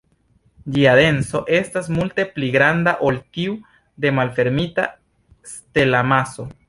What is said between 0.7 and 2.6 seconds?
Ĝia denso estas multe pli